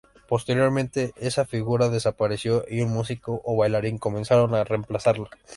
[0.27, 5.29] Posteriormente esa figura desapareció y un músico o bailarín comenzaron a reemplazarlo.